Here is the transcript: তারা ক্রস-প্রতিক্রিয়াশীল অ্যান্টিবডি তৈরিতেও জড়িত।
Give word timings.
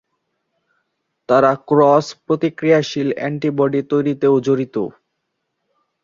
তারা 1.29 1.51
ক্রস-প্রতিক্রিয়াশীল 1.67 3.09
অ্যান্টিবডি 3.13 3.81
তৈরিতেও 3.91 4.35
জড়িত। 4.39 4.75